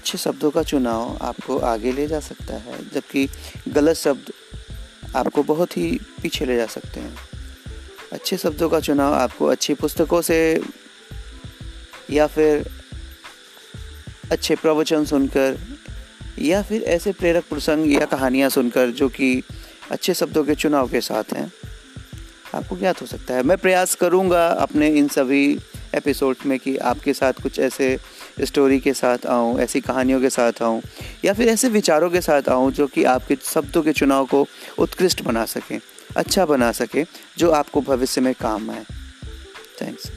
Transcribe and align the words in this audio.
अच्छे 0.00 0.18
शब्दों 0.18 0.50
का 0.50 0.62
चुनाव 0.62 1.18
आपको 1.22 1.58
आगे 1.58 1.92
ले 1.92 2.06
जा 2.06 2.20
सकता 2.20 2.54
है, 2.54 2.90
जबकि 2.90 3.28
गलत 3.68 3.96
शब्द 3.96 4.32
आपको 5.16 5.42
बहुत 5.42 5.76
ही 5.76 6.00
पीछे 6.22 6.44
ले 6.44 6.56
जा 6.56 6.66
सकते 6.66 7.00
हैं। 7.00 7.16
अच्छे 8.12 8.36
शब्दों 8.36 8.68
का 8.68 8.80
चुनाव 8.80 9.14
आपको 9.14 9.46
अच्छी 9.46 9.74
पुस्तकों 9.74 10.22
से 10.22 10.38
या 12.10 12.26
फिर 12.26 12.70
अच्छे 14.32 14.56
प्रवचन 14.56 15.04
सुनकर 15.04 15.58
या 16.38 16.62
फिर 16.62 16.82
ऐसे 16.82 17.12
प्रेरक 17.12 17.44
प्रसंग 17.44 17.92
या 17.92 18.04
कहानियाँ 18.06 18.50
सुनकर 18.50 18.90
जो 18.90 19.08
कि 19.08 19.42
अच्छे 19.90 20.14
शब्दों 20.14 20.44
के 20.44 20.54
चुनाव 20.54 20.88
के 20.88 21.00
साथ 21.00 21.24
हैं। 21.32 21.52
आपको 22.54 22.76
ज्ञात 22.76 23.02
हो 23.02 23.06
सकता 23.06 23.34
है। 23.34 23.42
मैं 23.42 23.58
प्रयास 23.58 23.94
करूँगा 23.94 24.46
अपने 24.46 24.88
इन 24.88 25.08
सभी 25.08 25.58
एपिसोड 25.94 26.36
में 26.46 26.58
कि 26.58 26.76
आपके 26.76 27.12
साथ 27.14 27.32
कुछ 27.32 27.58
ऐसे 27.58 27.98
स्टोरी 28.40 28.80
के 28.80 28.92
साथ 28.92 29.26
आऊँ, 29.26 29.58
ऐसी 29.60 29.80
कहानियों 29.80 30.20
के 30.20 30.30
साथ 30.30 30.62
आऊँ, 30.62 30.82
या 31.24 31.32
फिर 31.32 31.48
ऐसे 31.48 31.68
विचारों 31.68 32.10
के 32.10 32.20
साथ 32.20 32.48
आऊँ 32.48 32.72
जो 32.72 32.86
कि 32.86 33.04
आपके 33.04 33.36
शब्दों 33.44 33.82
के 33.82 33.92
चुनाव 33.92 34.26
को 34.26 34.46
उत्कृष्ट 34.78 35.22
बना 35.22 35.44
सकें 35.44 35.80
अच्छा 36.16 36.46
बना 36.46 36.72
सकें, 36.72 37.04
जो 37.38 37.50
आपको 37.50 37.80
भविष्य 37.80 38.20
में 38.20 38.34
काम 38.34 38.70
आए। 38.70 38.84
थैंक्स 39.82 40.10